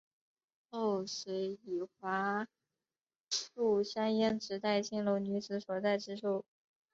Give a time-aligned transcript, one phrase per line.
[0.71, 2.47] 后遂以桦
[3.29, 6.43] 树香烟指代青楼女子所在之处。